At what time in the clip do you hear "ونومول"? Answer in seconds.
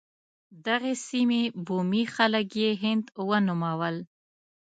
3.27-3.95